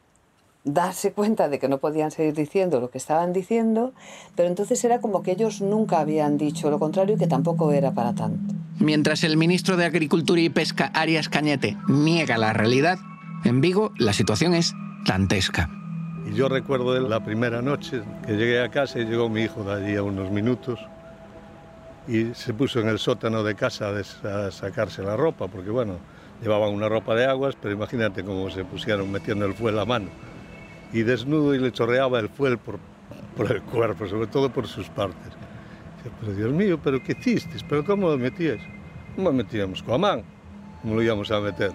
[0.63, 3.91] darse cuenta de que no podían seguir diciendo lo que estaban diciendo,
[4.35, 7.91] pero entonces era como que ellos nunca habían dicho lo contrario y que tampoco era
[7.91, 8.53] para tanto.
[8.79, 12.97] Mientras el ministro de Agricultura y Pesca, Arias Cañete, niega la realidad,
[13.43, 14.73] en Vigo la situación es
[15.05, 15.69] dantesca.
[16.25, 19.73] Y yo recuerdo la primera noche que llegué a casa y llegó mi hijo de
[19.73, 20.79] allí a unos minutos
[22.07, 25.97] y se puso en el sótano de casa a sacarse la ropa, porque bueno,
[26.41, 30.07] llevaban una ropa de aguas, pero imagínate cómo se pusieron metiendo el fuel a mano.
[30.93, 32.79] Y desnudo y le chorreaba el fuel por,
[33.35, 35.33] por el cuerpo, sobre todo por sus partes.
[36.19, 37.57] Pero Dios mío, ¿pero qué hiciste?
[37.67, 38.59] ¿Pero cómo lo metías?
[39.15, 39.83] ¿Cómo lo metíamos?
[39.83, 40.23] ¿Con la mano?
[40.81, 41.71] ¿Cómo lo íbamos a meter?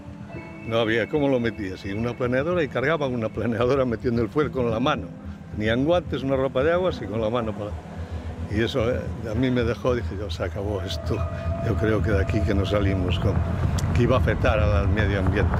[0.67, 1.85] No había cómo lo metías.
[1.85, 5.09] Y una planeadora y cargaban una planeadora metiendo el fuel con la mano.
[5.57, 7.55] Tenían guantes, una ropa de aguas y con la mano.
[8.51, 11.17] Y eso eh, a mí me dejó, dije yo, se acabó esto.
[11.67, 13.35] Yo creo que de aquí que nos salimos con...
[13.95, 15.53] que iba a afectar al medio ambiente.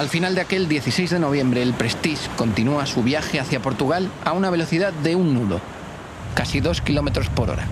[0.00, 4.32] Al final de aquel 16 de noviembre, el Prestige continúa su viaje hacia Portugal a
[4.32, 5.60] una velocidad de un nudo,
[6.34, 7.66] casi dos kilómetros por hora.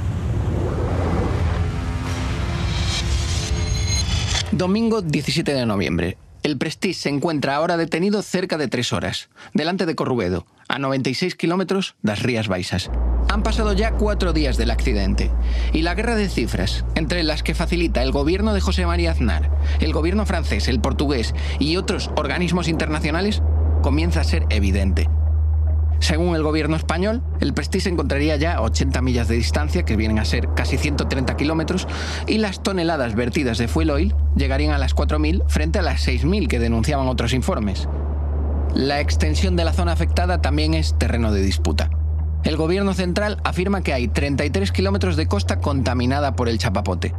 [4.52, 6.18] Domingo 17 de noviembre.
[6.42, 11.34] El Prestige se encuentra ahora detenido cerca de tres horas, delante de Corruedo, a 96
[11.34, 12.90] kilómetros das Rías Baixas.
[13.28, 15.30] Han pasado ya cuatro días del accidente
[15.72, 19.50] y la guerra de cifras, entre las que facilita el gobierno de José María Aznar,
[19.80, 23.42] el gobierno francés, el portugués y otros organismos internacionales,
[23.82, 25.08] comienza a ser evidente.
[26.00, 30.18] Según el gobierno español, el Prestige encontraría ya a 80 millas de distancia, que vienen
[30.20, 31.88] a ser casi 130 kilómetros,
[32.26, 36.46] y las toneladas vertidas de fuel oil llegarían a las 4.000 frente a las 6.000
[36.46, 37.88] que denunciaban otros informes.
[38.74, 41.90] La extensión de la zona afectada también es terreno de disputa.
[42.44, 47.14] El gobierno central afirma que hay 33 kilómetros de costa contaminada por el chapapote.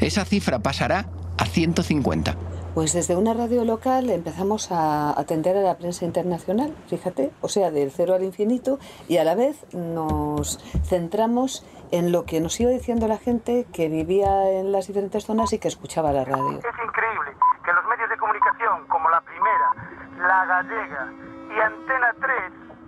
[0.00, 1.06] Esa cifra pasará
[1.38, 2.34] a 150.
[2.74, 7.70] Pues desde una radio local empezamos a atender a la prensa internacional, fíjate, o sea,
[7.70, 12.72] del cero al infinito, y a la vez nos centramos en lo que nos iba
[12.72, 16.58] diciendo la gente que vivía en las diferentes zonas y que escuchaba la radio.
[16.58, 17.30] Es increíble
[17.64, 19.70] que los medios de comunicación como La Primera,
[20.18, 21.12] La Gallega
[21.56, 22.30] y Antena 3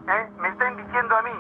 [0.08, 0.30] ¿eh?
[0.40, 1.30] me estén diciendo a mí,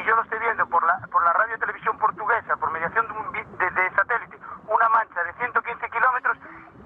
[0.00, 3.06] y yo lo estoy viendo por la, por la radio y televisión portuguesa, por mediación
[3.08, 6.36] de, un, de, de satélite, una mancha de 115 kilómetros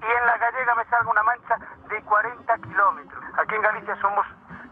[0.01, 1.55] y en la gallega me salga una mancha
[1.89, 3.23] de 40 kilómetros.
[3.37, 4.25] Aquí en Galicia somos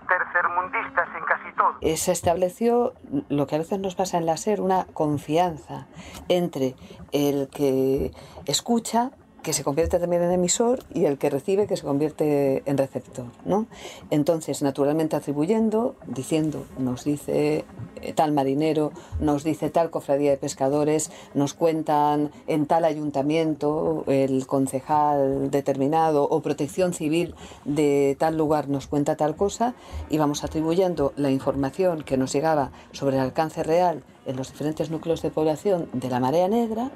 [0.07, 1.75] tercermundistas en casi todo.
[1.81, 2.93] Eh, Se estableció
[3.29, 5.87] lo que a veces nos pasa en la SER, una confianza
[6.27, 6.75] entre
[7.11, 8.11] el que
[8.45, 12.77] escucha que se convierte también en emisor y el que recibe que se convierte en
[12.77, 13.25] receptor.
[13.45, 13.67] ¿no?
[14.09, 17.65] Entonces, naturalmente atribuyendo, diciendo, nos dice
[18.01, 24.45] eh, tal marinero, nos dice tal cofradía de pescadores, nos cuentan en tal ayuntamiento el
[24.47, 29.73] concejal determinado o protección civil de tal lugar nos cuenta tal cosa
[30.09, 34.89] y vamos atribuyendo la información que nos llegaba sobre el alcance real en los diferentes
[34.91, 36.91] núcleos de población de la marea negra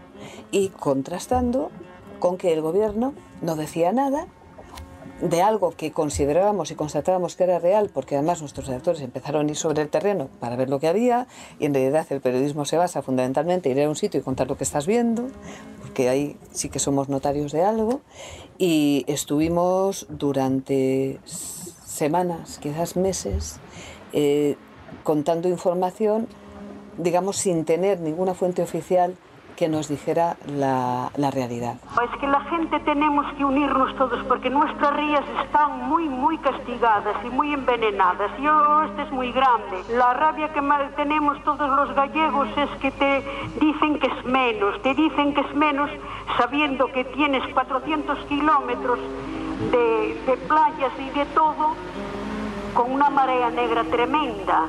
[0.51, 1.71] y contrastando
[2.25, 4.25] con que el gobierno no decía nada
[5.21, 9.49] de algo que considerábamos y constatábamos que era real, porque además nuestros redactores empezaron a
[9.51, 11.27] ir sobre el terreno para ver lo que había,
[11.59, 14.47] y en realidad el periodismo se basa fundamentalmente en ir a un sitio y contar
[14.47, 15.27] lo que estás viendo,
[15.81, 18.01] porque ahí sí que somos notarios de algo,
[18.57, 23.57] y estuvimos durante semanas, quizás meses,
[24.13, 24.55] eh,
[25.03, 26.27] contando información,
[26.97, 29.15] digamos, sin tener ninguna fuente oficial
[29.55, 31.75] que nos dijera la, la, realidad.
[32.03, 37.15] Es que la gente tenemos que unirnos todos porque nuestras rías están muy, muy castigadas
[37.23, 38.31] y muy envenenadas.
[38.39, 38.45] Y
[38.89, 39.83] este es muy grande.
[39.89, 40.61] La rabia que
[40.95, 43.23] tenemos todos los gallegos es que te
[43.59, 45.89] dicen que es menos, te dicen que es menos
[46.37, 48.99] sabiendo que tienes 400 kilómetros
[49.71, 51.75] de, de playas y de todo
[52.73, 54.67] con una marea negra tremenda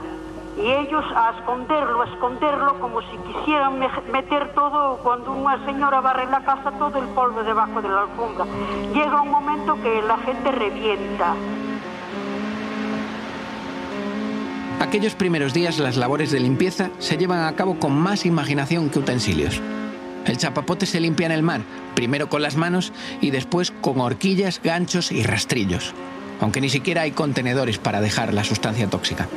[0.57, 3.79] y ellos a esconderlo, a esconderlo como si quisieran
[4.11, 8.47] meter todo, cuando una señora barre la casa, todo el polvo debajo de la alfombra.
[8.95, 11.35] Llega un momento que la gente revienta.
[14.81, 18.99] Aquellos primeros días las labores de limpieza se llevan a cabo con más imaginación que
[18.99, 19.61] utensilios.
[20.27, 21.61] El chapapote se limpia en el mar,
[21.95, 25.95] primero con las manos y después con horquillas, ganchos y rastrillos,
[26.41, 29.29] aunque ni siquiera hay contenedores para dejar la sustancia tóxica.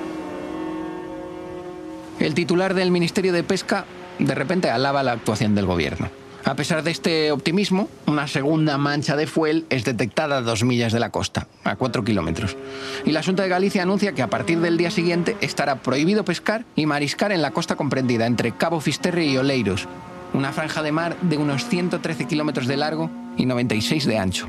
[2.20, 3.86] El titular del Ministerio de Pesca
[4.20, 6.10] de repente alaba la actuación del gobierno.
[6.46, 10.92] A pesar de este optimismo, una segunda mancha de fuel es detectada a dos millas
[10.94, 12.58] de la costa, a cuatro kilómetros.
[13.06, 16.66] Y la Junta de Galicia anuncia que a partir del día siguiente estará prohibido pescar
[16.76, 19.88] y mariscar en la costa comprendida entre Cabo Fisterre y Oleiros,
[20.34, 24.48] una franja de mar de unos 113 kilómetros de largo y 96 de ancho.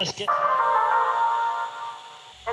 [0.00, 0.06] El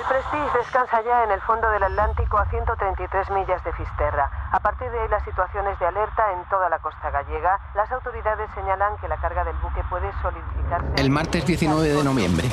[0.08, 4.30] Prestige descansa ya en el fondo del Atlántico a 133 millas de Fisterra.
[4.52, 7.58] A partir de ahí la situación es de alerta en toda la costa gallega.
[7.74, 10.86] Las autoridades señalan que la carga del buque puede solidificarse.
[10.96, 12.48] El martes 19 de noviembre,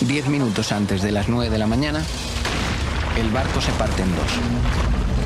[0.00, 2.00] 10 minutos antes de las 9 de la mañana,
[3.16, 4.40] el barco se parte en dos.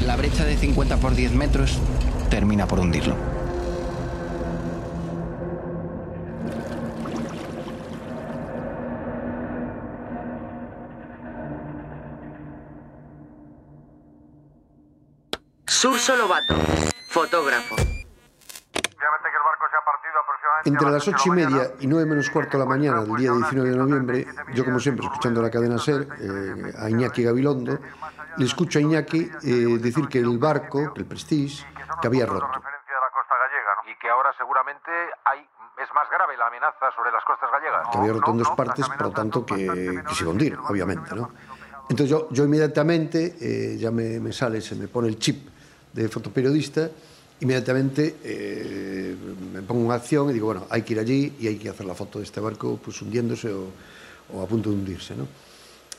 [0.04, 1.80] La brecha de 50 por 10 metros
[2.28, 3.16] termina por hundirlo.
[15.77, 16.55] Surso Lobato,
[17.11, 17.77] fotógrafo.
[20.64, 23.68] Entre las ocho y media y nueve menos cuarto de la mañana del día 19
[23.68, 27.79] de noviembre, yo como siempre escuchando la cadena SER, eh, a Iñaki Gabilondo,
[28.39, 31.66] le escucho a Iñaki eh, decir que el barco, el Prestige,
[32.01, 32.49] que había roto.
[33.87, 34.91] Y que ahora seguramente
[35.27, 35.47] hay,
[35.77, 37.87] es más grave la amenaza sobre las costas gallegas.
[37.93, 40.59] que había roto en dos partes, por lo tanto que, que se iba a hundir,
[40.59, 41.31] obviamente, ¿no?
[41.91, 45.55] Entonces yo, yo inmediatamente, eh, ya me, me sale, se me pone el chip
[45.97, 46.90] de fotoperiodista,
[47.40, 49.16] inmediatamente eh,
[49.53, 51.86] me pongo en acción y digo, bueno, hay que ir allí y hay que hacer
[51.86, 55.26] la foto de este barco pues hundiéndose o, a punto de hundirse, ¿no?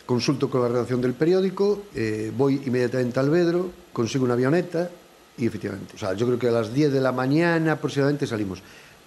[0.05, 4.89] Consulto con la redacción del periódico, eh, voy inmediatamente al Vedro, consigo una avioneta
[5.37, 8.61] y efectivamente, o sea, yo creo que a las 10 de la mañana aproximadamente salimos.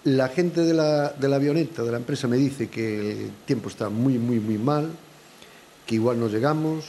[0.05, 3.69] La gente de la, de la avioneta, de la empresa, me dice que el tiempo
[3.69, 4.91] está muy, muy, muy mal,
[5.87, 6.85] que igual no llegamos,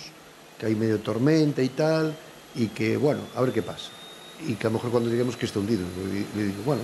[0.59, 2.15] que hay medio tormenta y tal,
[2.55, 3.89] y que, bueno, a ver qué pasa.
[4.47, 5.83] Y que a lo mejor cuando lleguemos que esté hundido.
[6.35, 6.81] Le digo, bueno,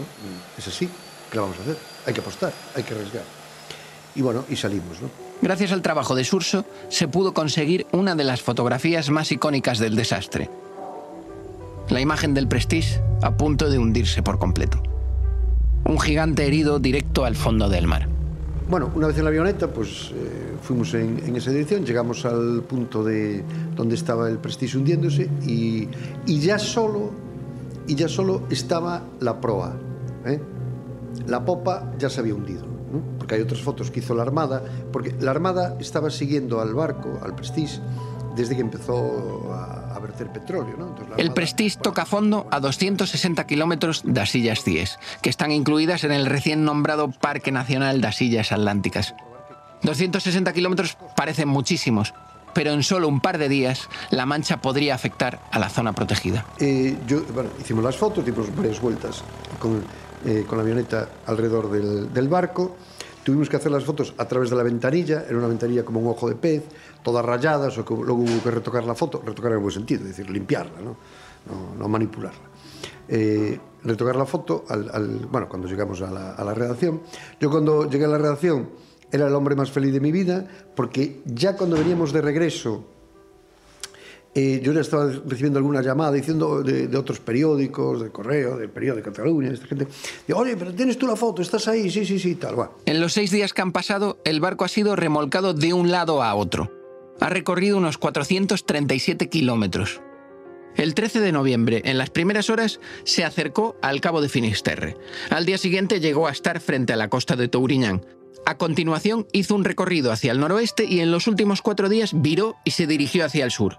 [0.57, 0.89] es así,
[1.31, 1.77] ¿qué vamos a hacer?
[2.05, 3.23] Hay que apostar, hay que arriesgar.
[4.15, 5.09] Y bueno, y salimos, ¿no?
[5.41, 9.95] Gracias al trabajo de Surso, se pudo conseguir una de las fotografías más icónicas del
[9.95, 10.49] desastre.
[11.89, 14.81] La imagen del Prestige a punto de hundirse por completo.
[15.85, 18.16] Un gigante herido directo al fondo del mar.
[18.69, 23.01] Bueno, una vez en la avioneta, pues eh, fuimos en, esa dirección, llegamos al punto
[23.01, 23.41] de
[23.73, 25.87] donde estaba el Prestige hundiéndose y,
[26.25, 27.11] ya solo
[27.87, 29.73] y ya solo estaba la proa.
[30.25, 30.41] ¿eh?
[31.27, 32.65] La popa ya se había hundido,
[33.17, 34.61] porque hay otras fotos que hizo la Armada,
[34.91, 37.79] porque la Armada estaba siguiendo al barco, al Prestige,
[38.37, 40.75] desde que empezó a, a verter petróleo.
[40.77, 40.87] ¿no?
[40.87, 46.03] Entonces, la El Prestige toca fondo a 260 kilómetros das Illas Cíes, que están incluidas
[46.03, 49.15] en el recién nombrado Parque Nacional das Illas Atlánticas.
[49.83, 52.13] 260 kilómetros parecen muchísimos,
[52.53, 56.45] pero en solo un par de días la mancha podría afectar a la zona protegida.
[56.59, 59.23] Eh, yo, bueno, hicimos las fotos, dimos varias vueltas
[59.59, 59.83] con,
[60.25, 62.75] eh, con la avioneta alrededor del, del barco.
[63.23, 66.07] Tuvimos que hacer las fotos a través de la ventanilla, era una ventanilla como un
[66.07, 66.63] ojo de pez,
[67.07, 70.09] todas rayadas, o que luego hubo que retocar la foto, retocar en buen sentido, es
[70.09, 70.97] decir, limpiarla, no,
[71.47, 72.47] no, no manipularla.
[73.07, 77.01] Eh, retocar la foto, al, al- bueno, cuando llegamos a la, a la redacción.
[77.39, 78.69] Yo cuando llegué a la redacción
[79.09, 80.45] era el hombre más feliz de mi vida,
[80.75, 82.83] porque ya cuando veníamos de regreso
[84.35, 88.69] eh, yo ya estaba recibiendo alguna llamada diciendo de, de otros periódicos, del Correo, del
[88.69, 89.87] periódico de Cataluña, esta gente.
[90.27, 92.69] Digo, oye, pero tienes tú la foto, estás ahí, sí, sí, sí, tal, va.
[92.85, 96.21] En los seis días que han pasado, el barco ha sido remolcado de un lado
[96.21, 96.69] a otro.
[97.19, 100.01] Ha recorrido unos 437 kilómetros.
[100.75, 104.95] El 13 de noviembre, en las primeras horas, se acercó al Cabo de Finisterre.
[105.31, 108.05] Al día siguiente llegó a estar frente a la costa de Touriñán.
[108.45, 112.55] A continuación hizo un recorrido hacia el noroeste y en los últimos cuatro días viró
[112.63, 113.77] y se dirigió hacia el sur.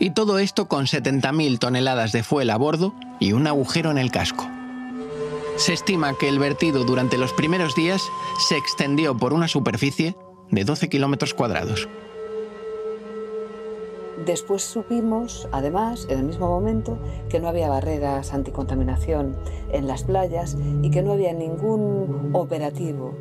[0.00, 4.10] Y todo esto con 70.000 toneladas de fuel a bordo y un agujero en el
[4.10, 4.50] casco.
[5.56, 8.02] Se estima que el vertido durante los primeros días
[8.48, 10.16] se extendió por una superficie
[10.50, 11.86] de 12 kilómetros cuadrados.
[14.24, 16.98] Después supimos, además, en el mismo momento,
[17.30, 19.36] que no había barreras anticontaminación
[19.72, 23.14] en las playas y que no había ningún operativo,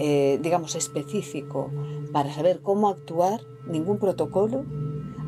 [0.00, 1.70] eh, digamos, específico
[2.12, 4.64] para saber cómo actuar, ningún protocolo,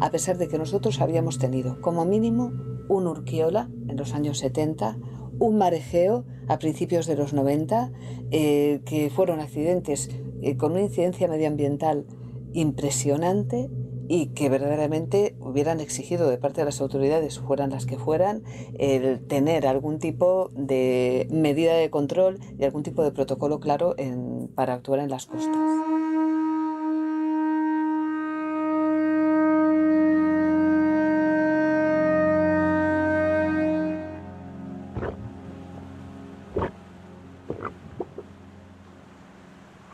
[0.00, 2.52] a pesar de que nosotros habíamos tenido como mínimo
[2.88, 4.98] un Urquiola en los años 70,
[5.38, 7.92] un marejeo a principios de los 90,
[8.32, 10.10] eh, que fueron accidentes
[10.42, 12.04] eh, con una incidencia medioambiental
[12.52, 13.70] impresionante
[14.08, 18.42] y que verdaderamente hubieran exigido de parte de las autoridades, fueran las que fueran,
[18.78, 24.48] el tener algún tipo de medida de control y algún tipo de protocolo claro en-
[24.54, 25.56] para actuar en las costas.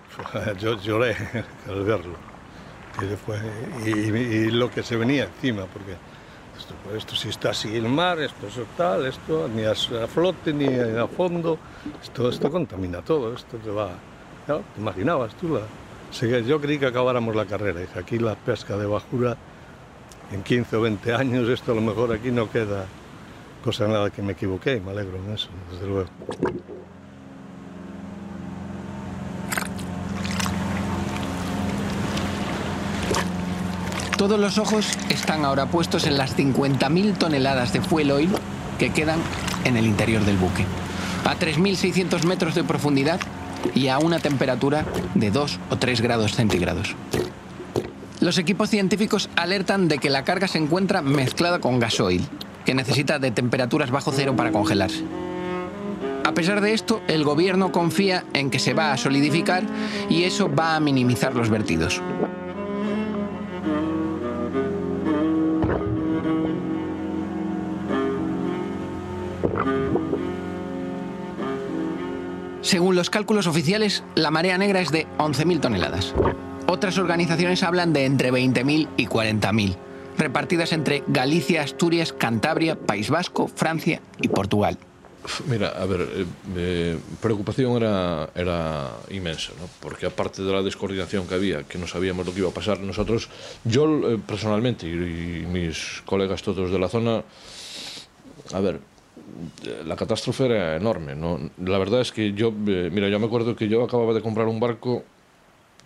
[0.58, 1.16] Yo lloré
[1.68, 2.39] al verlo.
[3.03, 3.43] Y, después-
[3.86, 5.93] y- lo que se venía encima, porque
[6.59, 9.74] esto, pues, esto si está así el mar, esto es tal, esto ni a,
[10.07, 11.59] flote ni a fondo,
[12.03, 13.91] esto, esto contamina todo, esto te va.
[14.47, 15.49] No, ¿te imaginabas tú
[16.47, 17.80] yo creí que acabáramos la carrera.
[17.80, 19.36] Dije, aquí la pesca de bajura
[20.32, 22.84] en 15 o 20 años, esto a lo mejor aquí no queda
[23.64, 26.09] cosa nada que me equivoqué me alegro en eso, desde luego.
[34.21, 38.29] Todos los ojos están ahora puestos en las 50.000 toneladas de fuel oil
[38.79, 39.18] que quedan
[39.64, 40.66] en el interior del buque.
[41.25, 43.18] A 3.600 metros de profundidad
[43.75, 46.95] y a una temperatura de 2 o 3 grados centígrados.
[48.21, 52.29] Los equipos científicos alertan de que la carga se encuentra mezclada con gasoil,
[52.66, 55.03] que necesita de temperaturas bajo cero para congelarse.
[56.25, 59.64] A pesar de esto, el gobierno confía en que se va a solidificar
[60.11, 62.03] y eso va a minimizar los vertidos.
[72.71, 76.14] Según los cálculos oficiales, la marea negra es de 11.000 toneladas.
[76.68, 79.75] Otras organizaciones hablan de entre 20.000 y 40.000,
[80.16, 84.79] repartidas entre Galicia, Asturias, Cantabria, País Vasco, Francia y Portugal.
[85.49, 89.68] Mira, a ver, eh, eh, preocupación era, era inmensa, ¿no?
[89.81, 92.79] porque aparte de la descoordinación que había, que no sabíamos lo que iba a pasar,
[92.79, 93.31] nosotros,
[93.64, 97.25] yo eh, personalmente y, y mis colegas todos de la zona,
[98.53, 98.79] a ver,
[99.85, 101.14] la catástrofe era enorme.
[101.14, 101.39] ¿no?
[101.64, 104.47] La verdad es que yo, eh, mira, yo me acuerdo que yo acababa de comprar
[104.47, 105.05] un barco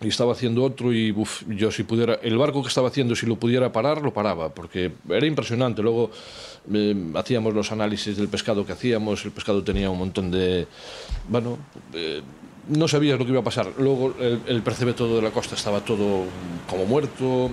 [0.01, 3.25] y estaba haciendo otro y uf, yo si pudiera, el barco que estaba haciendo si
[3.25, 5.81] lo pudiera parar, lo paraba, porque era impresionante.
[5.81, 6.11] Luego
[6.73, 10.67] eh, hacíamos los análisis del pescado que hacíamos, el pescado tenía un montón de,
[11.29, 11.57] bueno,
[11.93, 12.21] eh,
[12.67, 13.67] no sabías lo que iba a pasar.
[13.77, 16.25] Luego el, el percebe todo de la costa estaba todo
[16.69, 17.51] como muerto.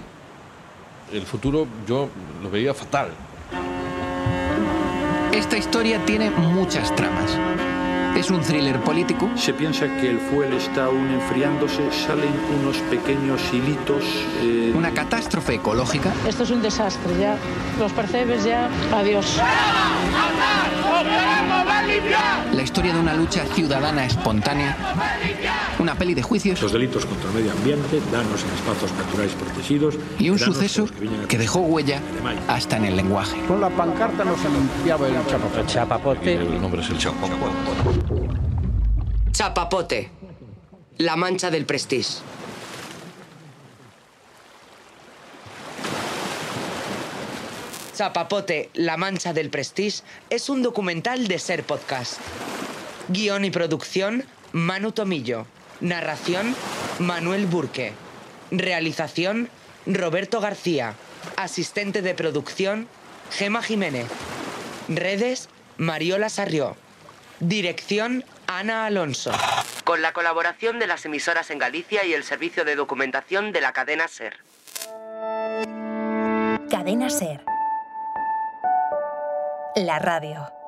[1.13, 2.09] El futuro yo
[2.43, 3.11] lo veía fatal.
[5.33, 7.39] Esta historia tiene muchas tramas.
[8.17, 9.31] Es un thriller político.
[9.35, 14.05] Se piensa que el fuel está aún enfriándose, salen unos pequeños hilitos.
[14.43, 14.73] Eh...
[14.77, 16.13] Una catástrofe ecológica.
[16.29, 17.37] Esto es un desastre ya.
[17.79, 18.69] Los percebes ya.
[18.95, 19.41] Adiós.
[22.53, 24.77] La historia de una lucha ciudadana espontánea.
[25.79, 26.61] Una peli de juicios.
[26.63, 29.95] Los delitos contra el medio ambiente, danos en espacios naturales protegidos.
[30.19, 30.87] Y un suceso
[31.29, 32.01] que dejó huella
[32.49, 33.41] hasta en el lenguaje.
[33.47, 35.67] Con la pancarta no se limpiaba el chapapote.
[35.67, 36.35] chapapote.
[36.35, 37.37] El nombre es el chapapote.
[39.33, 40.11] Chapapote.
[40.99, 42.21] La mancha del prestige.
[47.95, 52.19] Chapapote, La Mancha del Prestige es un documental de Ser Podcast.
[53.09, 55.47] Guión y producción, Manu Tomillo.
[55.81, 56.57] Narración,
[56.99, 57.93] Manuel Burque.
[58.51, 59.51] Realización,
[59.85, 60.95] Roberto García.
[61.37, 62.89] Asistente de producción,
[63.31, 64.07] Gema Jiménez.
[64.89, 66.77] Redes, Mariola Sarrió.
[67.41, 69.33] Dirección, Ana Alonso.
[69.85, 73.73] Con la colaboración de las emisoras en Galicia y el servicio de documentación de la
[73.73, 74.39] cadena Ser.
[76.71, 77.52] Cadena Ser.
[79.75, 80.62] La radio.